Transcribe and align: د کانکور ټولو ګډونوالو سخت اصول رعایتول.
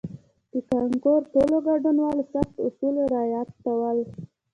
د 0.51 0.53
کانکور 0.71 1.19
ټولو 1.33 1.55
ګډونوالو 1.67 2.23
سخت 2.33 2.55
اصول 2.67 2.95
رعایتول. 3.13 3.97